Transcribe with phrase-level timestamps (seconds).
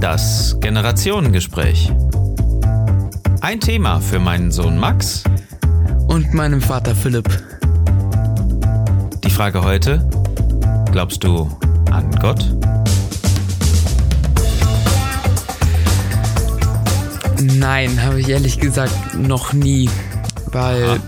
[0.00, 1.92] Das Generationengespräch.
[3.42, 5.24] Ein Thema für meinen Sohn Max.
[6.08, 7.28] Und meinem Vater Philipp.
[9.22, 10.08] Die Frage heute,
[10.90, 11.50] glaubst du
[11.90, 12.42] an Gott?
[17.38, 19.90] Nein, habe ich ehrlich gesagt noch nie.
[20.46, 20.98] Weil Aha.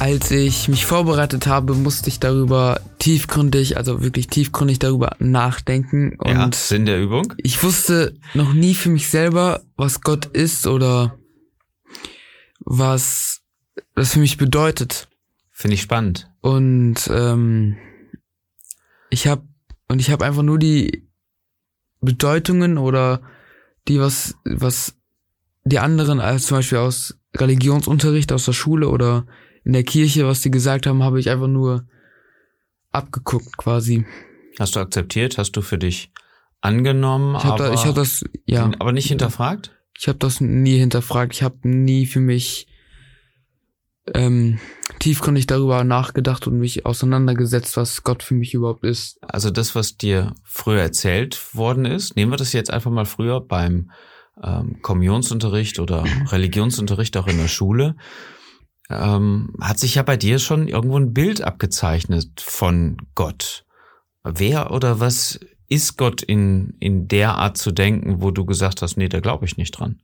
[0.00, 6.16] als ich mich vorbereitet habe, musste ich darüber tiefgründig, also wirklich tiefgründig darüber nachdenken.
[6.18, 7.32] Und ja, Sinn der Übung?
[7.36, 11.16] ich wusste noch nie für mich selber, was Gott ist oder
[12.58, 13.42] was
[13.94, 15.08] das für mich bedeutet.
[15.52, 16.28] Finde ich spannend.
[16.40, 17.76] Und ähm,
[19.10, 19.46] ich habe
[19.86, 21.08] und ich habe einfach nur die
[22.00, 23.22] Bedeutungen oder
[23.86, 24.96] die was was
[25.64, 29.26] die anderen als zum Beispiel aus Religionsunterricht aus der Schule oder
[29.62, 31.86] in der Kirche, was die gesagt haben, habe ich einfach nur
[32.96, 34.04] abgeguckt quasi.
[34.58, 35.38] Hast du akzeptiert?
[35.38, 36.10] Hast du für dich
[36.60, 37.36] angenommen?
[37.36, 39.76] Ich habe da, ich hab das ja, aber nicht hinterfragt?
[39.98, 41.34] ich habe das nie hinterfragt.
[41.34, 42.66] Ich habe nie für mich
[44.14, 44.58] ähm,
[44.98, 49.18] tiefgründig darüber nachgedacht und mich auseinandergesetzt, was Gott für mich überhaupt ist.
[49.22, 53.40] Also das, was dir früher erzählt worden ist, nehmen wir das jetzt einfach mal früher
[53.40, 53.90] beim
[54.42, 57.96] ähm, Kommunionsunterricht oder Religionsunterricht auch in der Schule,
[58.90, 63.64] ähm, hat sich ja bei dir schon irgendwo ein Bild abgezeichnet von Gott.
[64.24, 68.96] Wer oder was ist Gott in, in der Art zu denken, wo du gesagt hast,
[68.96, 70.00] nee, da glaube ich nicht dran?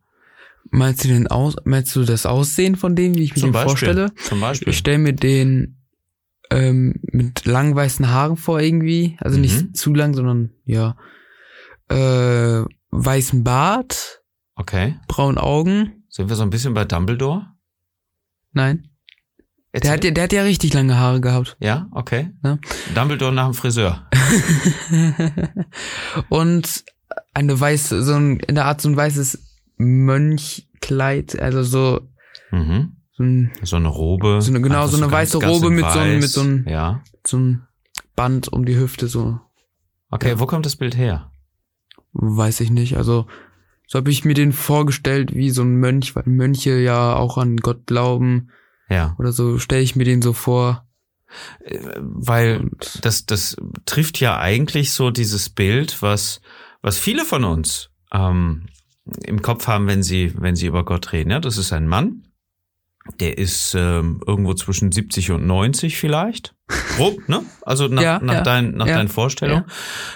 [0.70, 3.52] Meinst du den aus, meinst du das Aussehen von dem, wie ich mir Zum den
[3.52, 3.70] Beispiel.
[3.70, 4.12] vorstelle?
[4.24, 4.68] Zum Beispiel.
[4.70, 5.76] Ich stelle mir den
[6.50, 9.42] ähm, mit langen weißen Haaren vor irgendwie, also Mhm.
[9.42, 10.96] nicht zu lang, sondern ja
[11.88, 14.22] äh, weißen Bart,
[14.54, 14.96] Okay.
[15.08, 16.04] braunen Augen.
[16.08, 17.46] Sind wir so ein bisschen bei Dumbledore?
[18.52, 18.88] Nein,
[19.74, 21.56] der hat ja, der hat ja richtig lange Haare gehabt.
[21.60, 22.30] ja, okay.
[22.44, 22.58] Ja.
[22.94, 24.06] Dumbledore nach dem Friseur.
[26.28, 26.84] Und
[27.34, 29.42] eine weiße, so ein, in der Art so ein weißes
[29.78, 32.00] Mönchkleid, also so,
[32.50, 32.96] Mhm.
[33.16, 34.40] so ein, So eine Robe.
[34.42, 36.32] So eine- genau, Einfach so eine ganz- weiße ganz Robe mit so einem- mit weiß.
[36.32, 37.02] so einem- Ja.
[37.26, 37.66] so ein
[38.14, 39.40] Band um die Hüfte, so,
[40.10, 41.30] Okay, wo kommt das Bild her?
[42.12, 42.98] weiß ich nicht.
[42.98, 43.26] Also,
[43.92, 47.58] so habe ich mir den vorgestellt wie so ein Mönch, weil Mönche ja auch an
[47.58, 48.48] Gott glauben
[48.88, 49.14] Ja.
[49.18, 50.86] oder so, stelle ich mir den so vor.
[51.62, 53.54] Äh, Weil Und das, das
[53.84, 56.40] trifft ja eigentlich so dieses Bild, was,
[56.80, 58.64] was viele von uns ähm,
[59.26, 61.30] im Kopf haben, wenn sie, wenn sie über Gott reden.
[61.30, 62.28] Ja, das ist ein Mann,
[63.20, 66.54] der ist ähm, irgendwo zwischen 70 und 90 vielleicht.
[66.96, 67.42] Grob, ne?
[67.60, 69.66] Also nach, Ja, nach, ja, dein, nach ja, deinen Vorstellungen.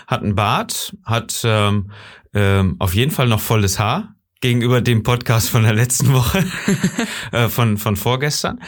[0.07, 1.91] Hat einen Bart, hat ähm,
[2.37, 6.45] ähm, auf jeden Fall noch volles Haar gegenüber dem Podcast von der letzten Woche,
[7.33, 8.61] äh, von, von vorgestern.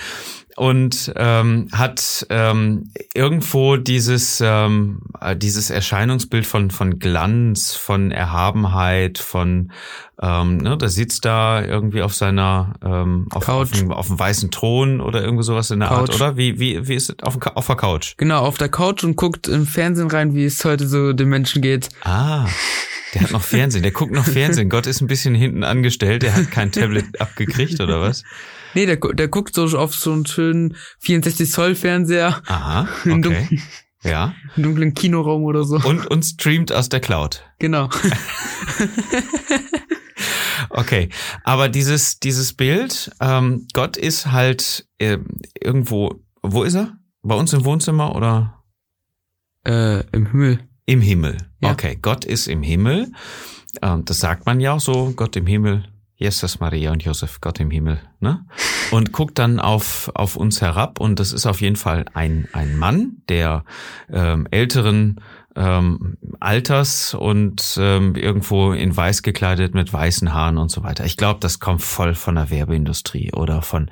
[0.58, 9.18] Und ähm, hat ähm, irgendwo dieses, ähm, äh, dieses Erscheinungsbild von, von Glanz, von Erhabenheit,
[9.18, 9.70] von,
[10.20, 14.50] ähm, ne, da sitzt da irgendwie auf seiner, ähm, auf, auf, dem, auf dem weißen
[14.50, 16.16] Thron oder irgendwie sowas in der Art, Couch.
[16.16, 16.36] oder?
[16.36, 17.16] Wie, wie, wie ist es?
[17.22, 18.16] Auf, auf der Couch.
[18.16, 21.62] genau, auf der Couch und guckt im Fernsehen rein, wie es heute so den Menschen
[21.62, 21.88] geht.
[22.02, 22.48] Ah,
[23.14, 24.68] der hat noch Fernsehen, der guckt noch Fernsehen.
[24.68, 28.24] Gott ist ein bisschen hinten angestellt, der hat kein Tablet abgekriegt oder was?
[28.74, 33.20] Nee, der, der guckt so auf so einen schönen 64 Zoll Fernseher, Aha, im okay.
[33.22, 33.62] dunklen,
[34.02, 34.34] Ja.
[34.56, 35.76] im dunklen Kinoraum oder so.
[35.76, 37.44] Und, und streamt aus der Cloud.
[37.58, 37.88] Genau.
[40.70, 41.08] Okay,
[41.44, 45.18] aber dieses, dieses Bild, ähm, Gott ist halt äh,
[45.58, 46.98] irgendwo, wo ist er?
[47.22, 48.62] Bei uns im Wohnzimmer oder
[49.66, 50.60] äh, im Himmel.
[50.84, 51.36] im Himmel?
[51.62, 51.72] Ja.
[51.72, 53.12] Okay, Gott ist im Himmel.
[53.82, 55.84] Ähm, das sagt man ja auch so, Gott im Himmel.
[56.20, 58.44] Jesus, Maria und Josef, Gott im Himmel, ne?
[58.90, 62.76] Und guckt dann auf, auf uns herab und das ist auf jeden Fall ein, ein
[62.76, 63.64] Mann, der
[64.10, 65.20] ähm, älteren
[65.54, 71.04] ähm, Alters und ähm, irgendwo in weiß gekleidet mit weißen Haaren und so weiter.
[71.04, 73.88] Ich glaube, das kommt voll von der Werbeindustrie oder von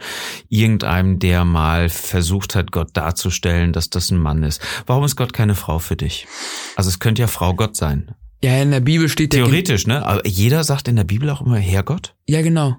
[0.49, 4.61] irgendeinem, der mal versucht hat, Gott darzustellen, dass das ein Mann ist.
[4.87, 6.27] Warum ist Gott keine Frau für dich?
[6.75, 8.17] Also es könnte ja Frau Gott sein.
[8.43, 9.45] Ja, in der Bibel steht der.
[9.45, 10.05] Theoretisch, ne?
[10.05, 12.15] Aber jeder sagt in der Bibel auch immer Herrgott.
[12.27, 12.77] Ja, genau.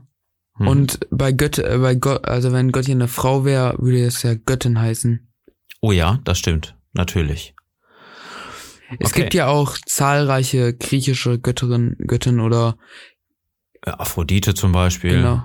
[0.56, 0.68] Hm.
[0.68, 4.24] Und bei Gott, äh, bei Gott, also wenn Gott hier eine Frau wäre, würde es
[4.24, 5.27] ja Göttin heißen.
[5.81, 6.75] oh ja, das stimmt.
[6.94, 7.54] Natürlich.
[9.00, 9.21] Es Okay.
[9.21, 12.77] gibt ja auch zahlreiche griechische Götterinnen, Göttinnen oder
[13.86, 15.12] Äh, Aphrodite zum Beispiel.
[15.18, 15.44] genau.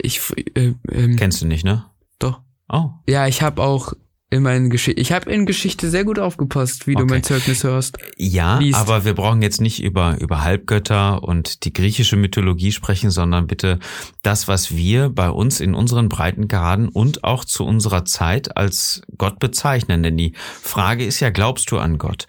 [0.00, 0.20] Ich
[0.54, 1.86] äh, ähm, Kennst du nicht, ne?
[2.18, 2.40] doch.
[2.68, 2.90] Oh.
[3.08, 3.92] Ja, ich habe auch
[4.28, 7.12] in meinen Geschichte, ich habe in Geschichte sehr gut aufgepasst, wie du Okay.
[7.14, 7.96] mein Zeugnis hörst.
[8.16, 8.76] Ja, liest.
[8.78, 13.78] aber wir brauchen jetzt nicht über, über Halbgötter und die griechische Mythologie sprechen, sondern bitte
[14.22, 19.38] das, was wir bei uns in unseren Breitengraden und auch zu unserer Zeit als Gott
[19.38, 20.02] bezeichnen.
[20.02, 22.26] Denn die Frage ist ja, glaubst du an Gott?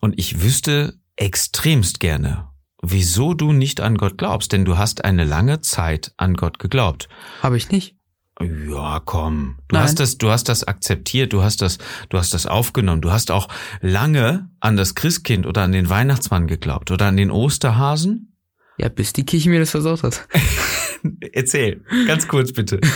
[0.00, 2.48] Und ich wüsste extremst gerne,
[2.82, 7.08] wieso du nicht an Gott glaubst, denn du hast eine lange Zeit an Gott geglaubt.
[7.42, 7.94] Habe ich nicht.
[8.40, 9.56] Ja, komm.
[9.68, 9.84] Du Nein.
[9.84, 11.78] hast das, du hast das akzeptiert, du hast das,
[12.10, 13.00] du hast das aufgenommen.
[13.00, 13.48] Du hast auch
[13.80, 18.34] lange an das Christkind oder an den Weihnachtsmann geglaubt oder an den Osterhasen.
[18.78, 20.28] Ja, bis die Kirche mir das versaut hat.
[21.32, 22.80] Erzähl, ganz kurz bitte.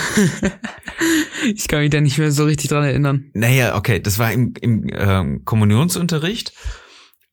[1.55, 3.31] Ich kann mich da nicht mehr so richtig dran erinnern.
[3.33, 6.53] Naja, okay, das war im, im ähm, Kommunionsunterricht,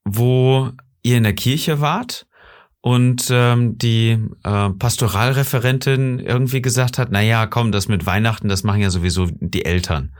[0.06, 0.71] wo
[1.04, 2.25] ihr in der Kirche wart
[2.81, 8.63] und ähm, die äh, Pastoralreferentin irgendwie gesagt hat, na ja, komm, das mit Weihnachten, das
[8.63, 10.15] machen ja sowieso die Eltern.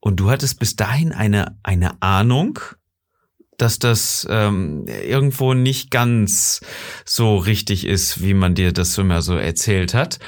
[0.00, 2.58] Und du hattest bis dahin eine eine Ahnung,
[3.56, 6.60] dass das ähm, irgendwo nicht ganz
[7.04, 10.18] so richtig ist, wie man dir das immer so erzählt hat.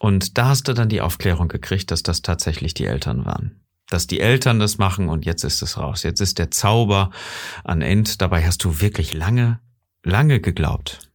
[0.00, 3.62] Und da hast du dann die Aufklärung gekriegt, dass das tatsächlich die Eltern waren.
[3.88, 6.02] Dass die Eltern das machen und jetzt ist es raus.
[6.02, 7.10] Jetzt ist der Zauber
[7.64, 8.20] an End.
[8.20, 9.60] Dabei hast du wirklich lange,
[10.02, 11.13] lange geglaubt.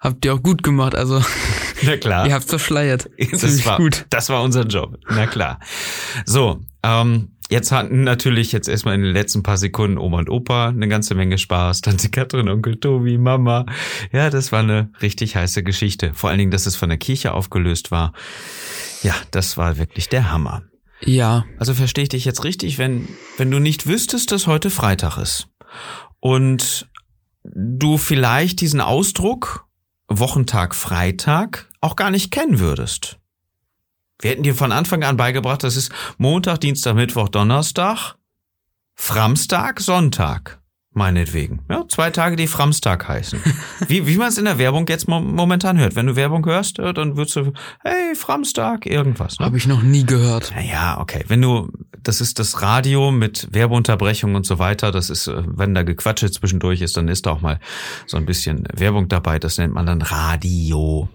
[0.00, 1.22] Habt ihr auch gut gemacht, also
[1.82, 2.26] Na klar.
[2.26, 3.08] ihr habt's verschleiert.
[3.30, 4.06] Das Ziemlich war, gut.
[4.10, 4.98] das war unser Job.
[5.10, 5.60] Na klar.
[6.24, 10.68] So, ähm, jetzt hatten natürlich jetzt erstmal in den letzten paar Sekunden Oma und Opa
[10.68, 11.82] eine ganze Menge Spaß.
[11.82, 13.66] Tante Katrin, Onkel Tobi, Mama.
[14.12, 16.12] Ja, das war eine richtig heiße Geschichte.
[16.14, 18.12] Vor allen Dingen, dass es von der Kirche aufgelöst war.
[19.02, 20.62] Ja, das war wirklich der Hammer.
[21.02, 23.08] Ja, Also verstehe ich dich jetzt richtig, wenn,
[23.38, 25.48] wenn du nicht wüsstest, dass heute Freitag ist
[26.20, 26.88] und
[27.42, 29.66] du vielleicht diesen Ausdruck
[30.10, 33.18] Wochentag Freitag auch gar nicht kennen würdest.
[34.20, 38.16] Wir hätten dir von Anfang an beigebracht, das ist Montag, Dienstag, Mittwoch, Donnerstag,
[38.94, 40.60] Framstag, Sonntag.
[40.92, 41.60] Meinetwegen.
[41.70, 43.40] Ja, zwei Tage, die Framstag heißen.
[43.86, 45.94] Wie, wie man es in der Werbung jetzt mo momentan hört.
[45.94, 47.52] Wenn du Werbung hörst, äh, dann würdest du,
[47.84, 49.38] hey, Framstag, irgendwas.
[49.38, 49.46] Ne?
[49.46, 50.52] habe ich noch nie gehört.
[50.52, 51.24] Naja, okay.
[51.28, 51.70] Wenn du,
[52.02, 54.90] das ist das Radio mit Werbeunterbrechung und so weiter.
[54.90, 57.60] Das ist, äh, wenn da Gequatsche zwischendurch ist, dann ist da auch mal
[58.06, 59.38] so ein bisschen Werbung dabei.
[59.38, 61.08] Das nennt man dann Radio.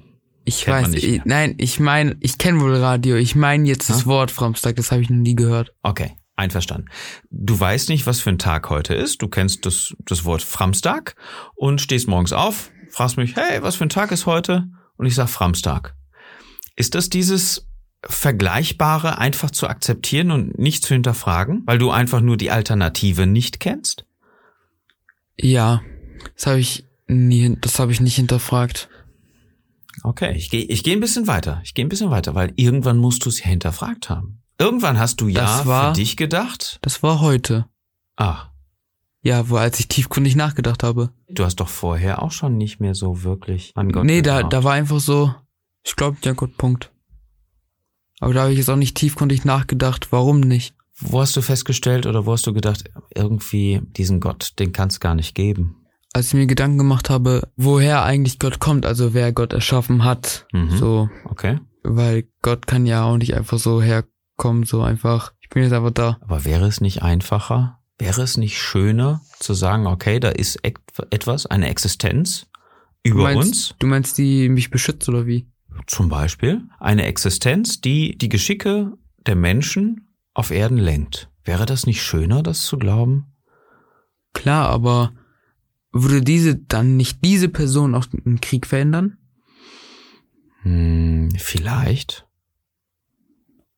[0.44, 1.22] Ich Kennt weiß, nicht ich, mehr.
[1.26, 3.16] nein, ich meine, ich kenne wohl Radio.
[3.16, 4.06] Ich meine jetzt das Ja?
[4.06, 5.74] Wort Framstag, das habe ich noch nie gehört.
[5.82, 6.88] Okay, einverstanden.
[7.32, 9.22] Du weißt nicht, was für ein Tag heute ist.
[9.22, 11.16] Du kennst das, das Wort Framstag
[11.56, 14.68] und stehst morgens auf, fragst mich, hey, was für ein Tag ist heute?
[14.98, 15.96] Und ich sag Framstag.
[16.76, 17.68] Ist das dieses
[18.08, 23.60] Vergleichbare einfach zu akzeptieren und nicht zu hinterfragen, weil du einfach nur die Alternative nicht
[23.60, 24.06] kennst?
[25.38, 25.82] Ja,
[26.36, 28.90] das habe ich nie, das habe ich nicht hinterfragt.
[30.04, 31.62] Okay, ich gehe ich geh ein bisschen weiter.
[31.64, 34.42] Ich gehe ein bisschen weiter, weil irgendwann musst du es ja hinterfragt haben.
[34.60, 37.66] Irgendwann hast du ja war- für dich gedacht, Das war heute.
[38.16, 38.50] ah,
[39.22, 41.10] Ja, wo als ich tiefgründig nachgedacht habe.
[41.30, 44.64] du hast doch vorher auch schon nicht mehr so wirklich an Gott nee, da, da
[44.64, 45.34] war einfach so,
[45.84, 46.92] ich glaube, ja Gott, Punkt.
[48.20, 50.74] Aber da habe ich jetzt auch nicht tiefgründig nachgedacht, warum nicht.
[51.00, 55.00] Wo hast du festgestellt oder wo hast du gedacht, irgendwie diesen Gott, den kann es
[55.02, 55.76] gar nicht geben?
[56.14, 60.48] Als ich mir Gedanken gemacht habe, woher eigentlich Gott kommt, also wer Gott erschaffen hat,
[60.54, 60.78] Mhm.
[60.78, 61.60] so, Okay.
[61.84, 65.92] weil Gott kann ja auch nicht einfach so herkommen, so einfach, ich bin jetzt einfach
[65.92, 66.18] da.
[66.22, 67.80] Aber wäre es nicht einfacher?
[68.00, 70.78] Wäre es nicht schöner zu sagen, okay, da ist et-
[71.12, 72.48] etwas, eine Existenz
[73.04, 73.76] Du über meinst, uns?
[73.80, 75.48] Du meinst, die mich beschützt oder wie?
[75.88, 78.94] Zum Beispiel eine Existenz, die die Geschicke
[79.26, 81.30] der Menschen auf Erden lenkt.
[81.44, 83.36] Wäre das nicht schöner, das zu glauben?
[84.34, 85.14] Klar, aber
[85.92, 89.18] würde diese dann nicht diese Person auch den Krieg verändern?
[90.64, 92.28] Hm, vielleicht,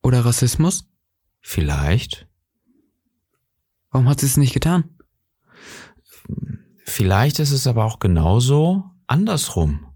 [0.02, 0.88] Oder Rassismus?
[1.40, 2.26] vielleicht.
[3.90, 4.84] Warum hat sie es nicht getan?
[6.84, 9.86] Vielleicht ist es aber auch genauso andersrum,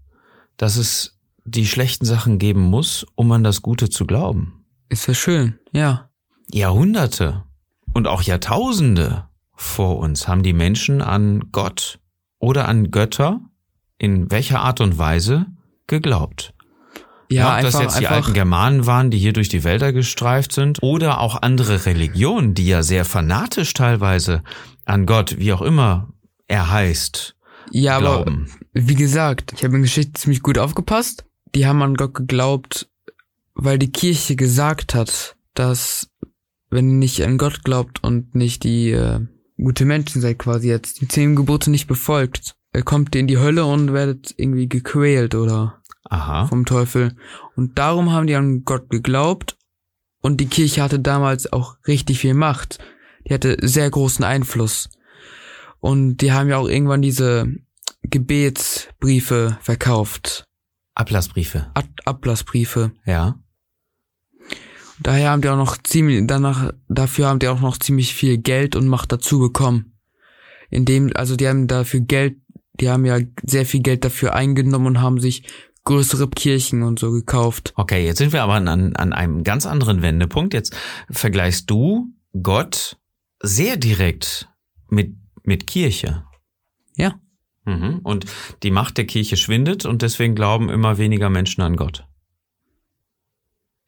[0.57, 1.12] dass es
[1.45, 4.65] die schlechten Sachen geben muss, um an das Gute zu glauben.
[4.89, 6.09] Ist ja schön, ja.
[6.51, 7.43] Jahrhunderte
[7.93, 11.99] und auch Jahrtausende vor uns haben die Menschen an Gott
[12.39, 13.41] oder an Götter
[13.97, 15.45] in welcher Art und Weise
[15.87, 16.53] geglaubt.
[17.29, 20.51] Ja, Ob das einfach, jetzt die alten Germanen waren, die hier durch die Wälder gestreift
[20.51, 24.43] sind, oder auch andere Religionen, die ja sehr fanatisch teilweise
[24.85, 26.09] an Gott, wie auch immer
[26.47, 27.35] er heißt,
[27.71, 28.51] ja, aber glauben.
[28.73, 31.25] wie gesagt, ich habe in Geschichte ziemlich gut aufgepasst.
[31.55, 32.89] Die haben an Gott geglaubt,
[33.53, 36.09] weil die Kirche gesagt hat, dass
[36.69, 39.19] wenn ihr nicht an Gott glaubt und nicht die äh,
[39.57, 43.37] gute Menschen seid quasi jetzt, die zehn Gebote nicht befolgt, äh, kommt ihr in die
[43.37, 46.47] Hölle und werdet irgendwie gequält oder Aha.
[46.47, 47.15] vom Teufel.
[47.55, 49.57] Und darum haben die an Gott geglaubt
[50.21, 52.79] und die Kirche hatte damals auch richtig viel Macht.
[53.27, 54.89] Die hatte sehr großen Einfluss.
[55.79, 57.47] Und die haben ja auch irgendwann diese
[58.03, 60.45] Gebetsbriefe verkauft.
[60.95, 61.71] Ablassbriefe.
[61.73, 62.91] Ab Ablassbriefe.
[63.05, 63.39] Ja.
[64.99, 68.75] Daher haben die auch noch ziemlich, danach, dafür haben die auch noch ziemlich viel Geld
[68.75, 69.97] und Macht dazu bekommen.
[70.69, 72.37] Indem, also die haben dafür Geld,
[72.75, 75.43] die haben ja sehr viel Geld dafür eingenommen und haben sich
[75.83, 77.73] größere Kirchen und so gekauft.
[77.75, 80.53] Okay, jetzt sind wir aber an, an einem ganz anderen Wendepunkt.
[80.53, 80.75] Jetzt
[81.09, 82.97] vergleichst du Gott
[83.41, 84.49] sehr direkt
[84.89, 86.23] mit, mit Kirche.
[86.95, 87.19] Ja.
[87.65, 87.99] Mhm.
[88.03, 88.25] Und
[88.63, 92.05] die Macht der Kirche schwindet und deswegen glauben immer weniger Menschen an Gott.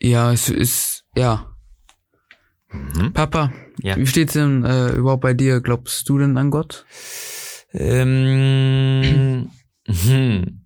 [0.01, 1.55] Ja, es ist, ja.
[2.72, 3.13] Mhm.
[3.13, 3.51] Papa,
[3.82, 3.96] Ja.
[3.98, 5.62] wie steht's denn äh, überhaupt bei dir?
[5.62, 6.86] Glaubst du denn an Gott?
[7.74, 9.50] Ähm,
[9.88, 10.62] hm.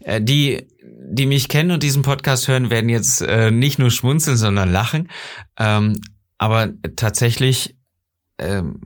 [0.00, 0.66] Äh, Die,
[1.12, 5.10] die mich kennen und diesen Podcast hören, werden jetzt äh, nicht nur schmunzeln, sondern lachen.
[5.58, 6.00] Ähm,
[6.38, 7.76] aber tatsächlich,
[8.38, 8.80] ähm,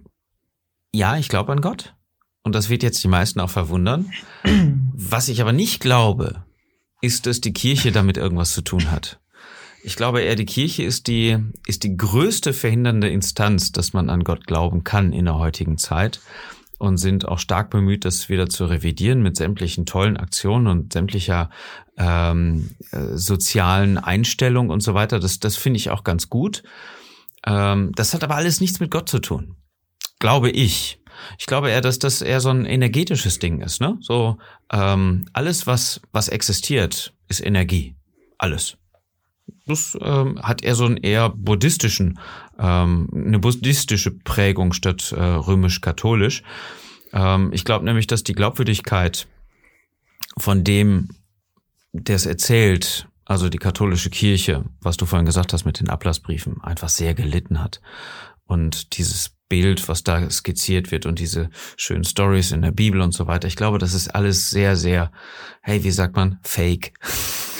[0.92, 1.94] ja, ich glaube an Gott.
[2.44, 4.12] Und das wird jetzt die meisten auch verwundern.
[4.94, 6.44] Was ich aber nicht glaube,
[7.00, 9.18] ist, dass die Kirche damit irgendwas zu tun hat.
[9.82, 14.24] Ich glaube eher, die Kirche ist die, ist die größte verhindernde Instanz, dass man an
[14.24, 16.20] Gott glauben kann in der heutigen Zeit
[16.78, 21.50] und sind auch stark bemüht, das wieder zu revidieren mit sämtlichen tollen Aktionen und sämtlicher
[21.96, 25.20] ähm, äh, sozialen Einstellungen und so weiter.
[25.20, 26.62] Das, das finde ich auch ganz gut.
[27.46, 29.56] Ähm, das hat aber alles nichts mit Gott zu tun,
[30.18, 31.00] glaube ich.
[31.38, 33.80] Ich glaube eher, dass das eher so ein energetisches Ding ist.
[33.80, 33.98] Ne?
[34.00, 34.38] So
[34.72, 37.96] ähm, alles, was was existiert, ist Energie.
[38.38, 38.76] Alles.
[39.66, 42.18] Das ähm, hat eher so einen eher buddhistischen,
[42.58, 46.42] ähm, eine buddhistische Prägung statt äh, römisch-katholisch.
[47.12, 49.26] Ähm, ich glaube nämlich, dass die Glaubwürdigkeit
[50.36, 51.08] von dem,
[51.92, 56.60] der es erzählt, also die katholische Kirche, was du vorhin gesagt hast mit den Ablassbriefen,
[56.62, 57.80] einfach sehr gelitten hat.
[58.46, 63.12] Und dieses Bild, was da skizziert wird und diese schönen Stories in der Bibel und
[63.12, 65.12] so weiter, ich glaube, das ist alles sehr, sehr,
[65.62, 66.92] hey, wie sagt man, fake.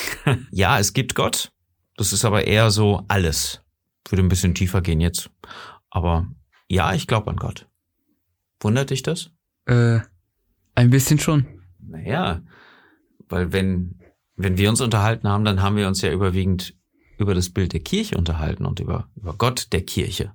[0.51, 1.53] ja, es gibt Gott,
[1.97, 3.63] das ist aber eher so alles.
[4.09, 5.31] Würde ein bisschen tiefer gehen jetzt.
[5.91, 6.29] Aber
[6.69, 7.69] ja, ich glaube an Gott.
[8.61, 9.31] Wundert dich das?
[9.67, 10.01] Äh,
[10.75, 11.47] ein bisschen schon.
[11.79, 12.43] Naja,
[13.29, 14.01] weil wenn,
[14.37, 16.75] wenn wir uns unterhalten haben, dann haben wir uns ja überwiegend
[17.19, 20.33] über das Bild der Kirche unterhalten und über, über Gott der Kirche.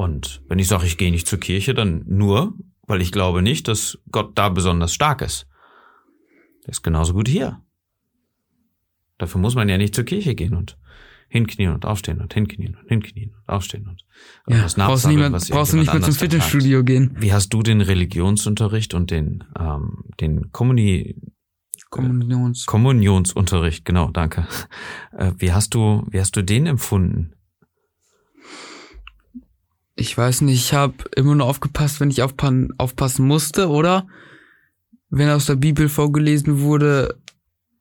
[0.00, 2.54] Und wenn ich sage, ich gehe nicht zur Kirche, dann nur,
[2.86, 5.46] weil ich glaube nicht, dass Gott da besonders stark ist.
[6.64, 7.60] Der ist genauso gut hier.
[9.18, 10.78] Dafür muss man ja nicht zur Kirche gehen und
[11.28, 14.06] hinknien und aufstehen und hinknien und hinknien und aufstehen und
[14.46, 16.14] Ja, irgendwas brauchst niemand, was brauchst du nicht mehr zum.
[16.14, 17.14] Fitnessstudio gehen.
[17.18, 21.14] Wie hast du den Religionsunterricht und den, ähm, den Kommuni
[21.90, 22.64] Kommunions.
[22.64, 24.46] Kommunionsunterricht, genau, danke.
[25.12, 27.34] Äh, wie hast du, wie hast du den empfunden?
[30.00, 34.06] Ich weiß nicht, ich habe immer nur aufgepasst, wenn ich aufpan aufpassen musste, oder?
[35.10, 37.18] Wenn aus der Bibel vorgelesen wurde,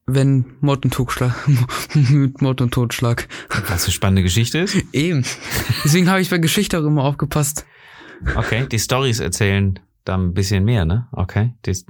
[0.05, 1.33] wenn Mord und Totschlag,
[1.93, 3.29] mit Mord und Totschlag.
[3.69, 4.75] Was eine spannende Geschichte ist.
[4.91, 5.23] Eben.
[5.85, 7.65] Deswegen habe ich bei Geschichte auch immer aufgepasst.
[8.35, 11.07] Okay, die Stories erzählen da ein bisschen mehr, ne?
[11.13, 11.85] Okay, das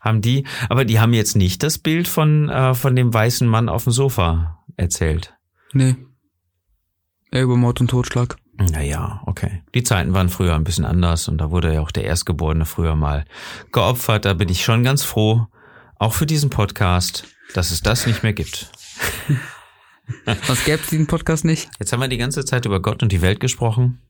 [0.00, 3.68] haben die, aber die haben jetzt nicht das Bild von äh, von dem weißen Mann
[3.68, 5.34] auf dem Sofa erzählt.
[5.74, 5.96] Nee.
[7.30, 8.38] Ja, über Mord und Totschlag.
[8.58, 9.62] Naja, okay.
[9.74, 12.96] Die Zeiten waren früher ein bisschen anders und da wurde ja auch der Erstgeborene früher
[12.96, 13.24] mal
[13.70, 14.24] geopfert.
[14.24, 15.46] Da bin ich schon ganz froh,
[15.96, 17.24] auch für diesen Podcast,
[17.54, 18.70] dass es das nicht mehr gibt.
[20.24, 21.70] Was gäbe es diesen Podcast nicht?
[21.78, 24.00] Jetzt haben wir die ganze Zeit über Gott und die Welt gesprochen.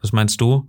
[0.00, 0.68] Was meinst du?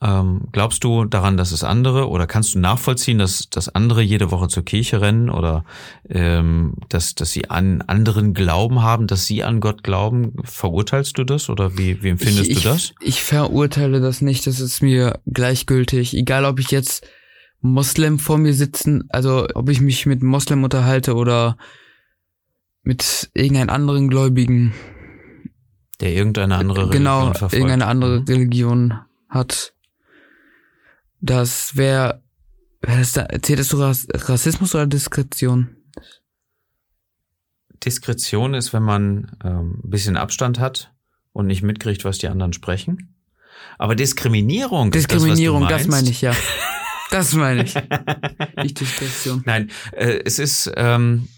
[0.00, 4.30] Ähm, glaubst du daran, dass es andere oder kannst du nachvollziehen, dass, dass andere jede
[4.30, 5.64] Woche zur Kirche rennen oder
[6.08, 10.34] ähm, dass, dass sie an anderen Glauben haben, dass sie an Gott glauben?
[10.44, 12.92] Verurteilst du das oder wie, wie empfindest ich, du das?
[13.00, 16.16] Ich, ich verurteile das nicht, das ist mir gleichgültig.
[16.16, 17.04] Egal, ob ich jetzt
[17.60, 21.56] Moslem vor mir sitzen, also ob ich mich mit Moslem unterhalte oder
[22.84, 24.72] mit irgendeinem anderen Gläubigen,
[26.00, 27.54] Der irgendeine andere Religion genau, verfolgt.
[27.54, 28.26] irgendeine andere Mhm.
[28.26, 28.94] Religion
[29.28, 29.72] hat.
[31.20, 32.22] Das wäre,
[32.80, 35.76] wär das da, zählt das zu Ras Rassismus oder Diskretion?
[37.84, 40.92] Diskretion ist, wenn man ähm, ein bisschen Abstand hat
[41.32, 43.14] und nicht mitkriegt, was die anderen sprechen.
[43.78, 44.90] Aber Diskriminierung.
[44.90, 46.34] Diskriminierung, ist das, das, meine ich, ja.
[47.10, 47.74] Das meine ich.
[48.56, 49.42] Nicht Diskretion.
[49.46, 51.28] Nein, äh, es ist ähm,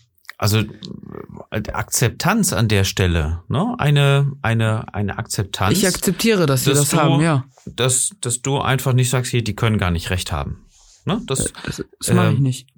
[0.43, 0.59] also
[1.51, 3.75] äh, Akzeptanz an der Stelle, ne?
[3.79, 7.45] Eine eine eine Akzeptanz, Ich akzeptiere, dass sie dass das du- haben, ja.
[7.67, 10.65] dass dass du einfach nicht sagst, hier, die können gar nicht recht haben.
[11.05, 11.21] Ne?
[11.27, 12.69] Das, Das, das mache ich Ähm, nicht.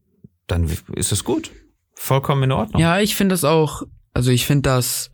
[0.48, 1.52] dann ist es gut,
[1.94, 2.80] vollkommen in Ordnung.
[2.82, 5.10] Ja, ich finde das auch, also ich finde das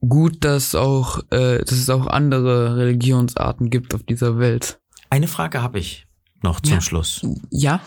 [0.00, 4.80] gut, dass auch, äh, dass es auch andere Religionsarten gibt auf dieser Welt.
[5.08, 6.06] Eine Frage habe ich
[6.42, 6.80] noch zum Ja.
[6.82, 7.26] Schluss.
[7.50, 7.80] Ja.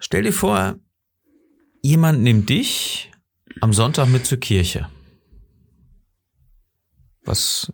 [0.00, 0.76] Stell dir vor,
[1.82, 3.10] jemand nimmt dich
[3.60, 4.88] am Sonntag mit zur Kirche.
[7.24, 7.72] Was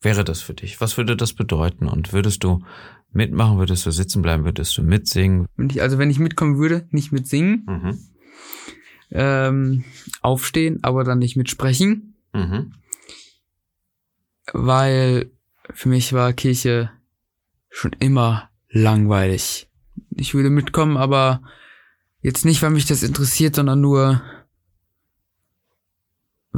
[0.00, 0.80] wäre das für dich?
[0.80, 1.88] Was würde das bedeuten?
[1.88, 2.64] Und würdest du
[3.12, 3.58] mitmachen?
[3.58, 4.44] Würdest du sitzen bleiben?
[4.44, 5.46] Würdest du mitsingen?
[5.78, 7.98] Also wenn ich mitkommen würde, nicht mitsingen, Mhm.
[9.10, 9.84] ähm,
[10.20, 12.74] aufstehen, aber dann nicht mitsprechen, Mhm.
[14.52, 15.30] weil
[15.72, 16.90] für mich war Kirche
[17.70, 19.68] schon immer langweilig.
[20.14, 21.42] Ich würde mitkommen, aber
[22.20, 24.22] jetzt nicht, weil mich das interessiert, sondern nur,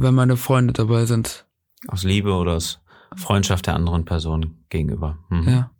[0.01, 1.45] weil meine Freunde dabei sind.
[1.87, 2.79] Aus Liebe oder aus
[3.15, 5.17] Freundschaft der anderen Person gegenüber.
[5.29, 5.47] Mhm.
[5.47, 5.71] Ja.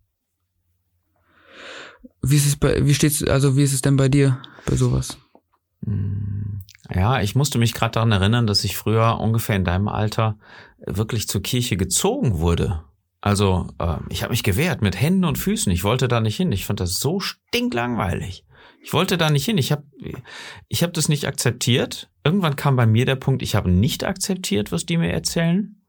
[2.22, 5.18] Wie ist es bei, wie steht's, also wie ist es denn bei dir bei sowas?
[5.82, 6.60] Mm,
[6.94, 10.38] Ja, ich musste mich gerade daran erinnern, dass ich früher ungefähr in deinem Alter
[10.86, 12.84] wirklich zur Kirche gezogen wurde.
[13.22, 15.72] Also äh, ich habe mich gewehrt mit Händen und Füßen.
[15.72, 16.52] Ich wollte da nicht hin.
[16.52, 18.46] Ich fand das so stinklangweilig.
[18.82, 19.58] Ich wollte da nicht hin.
[19.58, 19.84] Ich habe
[20.70, 22.10] ich hab das nicht akzeptiert.
[22.30, 25.82] Irgendwann kam bei mir der Punkt, ich habe nicht akzeptiert, was die mir erzählen.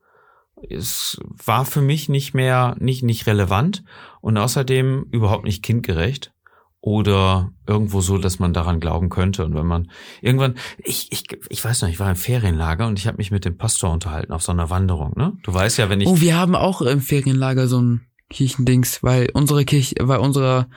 [0.70, 3.85] Es war für mich nicht mehr, nicht, nicht relevant
[4.23, 6.32] und außerdem überhaupt nicht kindgerecht
[6.80, 9.44] oder irgendwo so, dass man daran glauben könnte.
[9.44, 9.90] Und wenn man
[10.23, 13.44] irgendwann, ich, ich, ich weiß noch, ich war im Ferienlager und ich habe mich mit
[13.44, 15.12] dem Pastor unterhalten auf so einer Wanderung.
[15.14, 15.35] Ne?
[15.42, 19.28] Du weißt ja, wenn ich Oh, wir haben auch im Ferienlager so ein Kirchendings, weil
[19.35, 20.68] unsere Kirche, weil unsere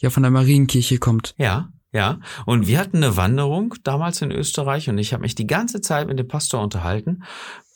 [0.00, 1.36] ja von der Marienkirche kommt.
[1.38, 2.20] Ja, ja.
[2.46, 6.08] Und wir hatten eine Wanderung damals in Österreich und ich habe mich die ganze Zeit
[6.08, 7.22] mit dem Pastor unterhalten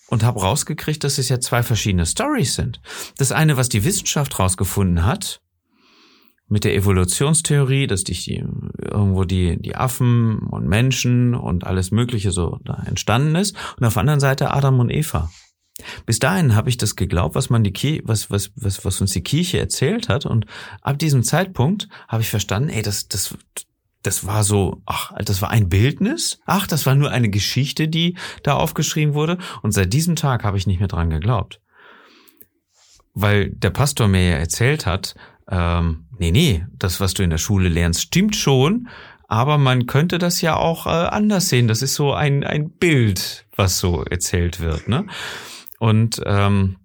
[0.08, 2.80] und habe rausgekriegt, dass es ja zwei verschiedene Stories sind.
[3.18, 5.40] Das eine, was die Wissenschaft rausgefunden hat,
[6.49, 8.44] mit der Evolutionstheorie, dass dich die,
[8.80, 13.56] irgendwo die, die Affen und Menschen und alles Mögliche so da entstanden ist.
[13.78, 15.30] Und auf der anderen Seite Adam und Eva.
[16.06, 19.11] Bis dahin habe ich das geglaubt, was man die Kirche, was, was, was, was uns
[19.11, 20.25] die Kirche erzählt hat.
[20.25, 20.46] Und
[20.82, 23.37] ab diesem Zeitpunkt habe ich verstanden, ey, das, das,
[24.07, 26.39] das war so, ach, das war ein Bildnis.
[26.47, 29.39] Ach, das war nur eine Geschichte, die da aufgeschrieben wurde.
[29.63, 31.61] Und seit diesem Tag habe ich nicht mehr dran geglaubt.
[33.15, 35.15] Weil der Pastor mir ja erzählt hat,
[35.51, 38.89] ähm, nee, nee, das, was du in der Schule lernst, stimmt schon,
[39.29, 41.67] aber man könnte das ja auch äh, anders sehen.
[41.67, 44.88] Das ist so ein, ein Bild, was so erzählt wird.
[44.88, 45.07] Ne?
[45.79, 46.77] Und ähm,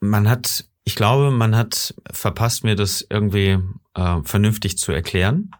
[0.00, 3.58] man hat, ich glaube, man hat verpasst, mir das irgendwie
[3.94, 5.50] äh, vernünftig zu erklären.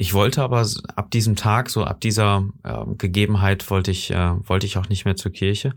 [0.00, 4.64] Ich wollte aber ab diesem Tag, so ab dieser äh, Gegebenheit, wollte ich, äh, wollte
[4.64, 5.74] ich auch nicht mehr zur Kirche.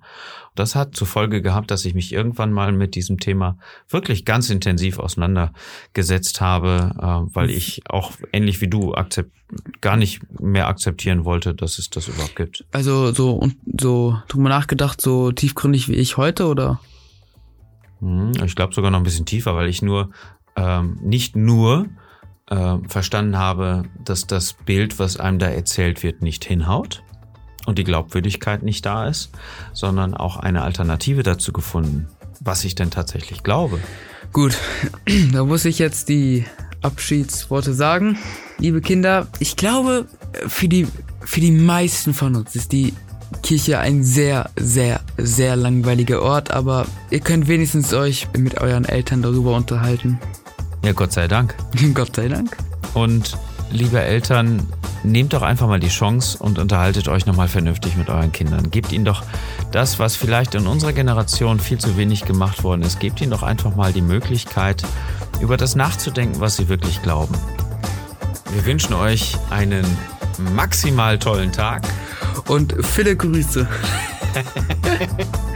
[0.55, 3.57] Das hat zur Folge gehabt, dass ich mich irgendwann mal mit diesem Thema
[3.89, 9.33] wirklich ganz intensiv auseinandergesetzt habe, äh, weil ich auch ähnlich wie du akzept
[9.81, 12.63] gar nicht mehr akzeptieren wollte, dass es das überhaupt gibt.
[12.71, 16.79] Also so und so drüber nachgedacht, so tiefgründig wie ich heute oder?
[17.99, 20.11] Hm, Ich glaube sogar noch ein bisschen tiefer, weil ich nur
[20.55, 21.87] ähm, nicht nur
[22.49, 27.03] äh, verstanden habe, dass das Bild, was einem da erzählt wird, nicht hinhaut
[27.65, 29.31] und die Glaubwürdigkeit nicht da ist,
[29.73, 32.07] sondern auch eine Alternative dazu gefunden,
[32.39, 33.79] was ich denn tatsächlich glaube.
[34.31, 34.57] Gut,
[35.31, 36.45] da muss ich jetzt die
[36.81, 38.17] Abschiedsworte sagen.
[38.59, 40.07] Liebe Kinder, ich glaube,
[40.47, 40.87] für die,
[41.21, 42.93] für die meisten von uns ist die
[43.41, 49.21] Kirche ein sehr, sehr, sehr langweiliger Ort, aber ihr könnt wenigstens euch mit euren Eltern
[49.21, 50.19] darüber unterhalten.
[50.83, 51.55] Ja, Gott sei Dank.
[51.93, 52.55] Gott sei Dank.
[52.93, 53.37] Und
[53.71, 54.67] liebe Eltern,
[55.03, 58.69] nehmt doch einfach mal die Chance und unterhaltet euch nochmal vernünftig mit euren Kindern.
[58.69, 59.23] Gebt ihnen doch
[59.71, 62.99] das, was vielleicht in unserer Generation viel zu wenig gemacht worden ist.
[62.99, 64.83] Gebt ihnen doch einfach mal die Möglichkeit,
[65.41, 67.35] über das nachzudenken, was sie wirklich glauben.
[68.51, 69.85] Wir wünschen euch einen
[70.53, 71.87] maximal tollen Tag.
[72.47, 73.67] Und viele Grüße.